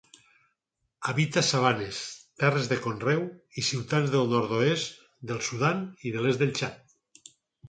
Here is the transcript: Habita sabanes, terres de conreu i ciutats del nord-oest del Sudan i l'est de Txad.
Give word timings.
Habita 1.09 1.43
sabanes, 1.49 1.99
terres 2.43 2.69
de 2.71 2.77
conreu 2.85 3.21
i 3.63 3.65
ciutats 3.69 4.09
del 4.17 4.33
nord-oest 4.33 4.99
del 5.33 5.45
Sudan 5.51 5.85
i 6.11 6.17
l'est 6.19 6.43
de 6.47 6.51
Txad. 6.59 7.31